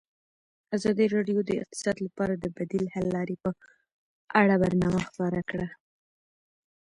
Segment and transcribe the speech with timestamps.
[0.75, 3.49] ازادي راډیو د اقتصاد لپاره د بدیل حل لارې په
[4.41, 5.67] اړه برنامه خپاره کړې.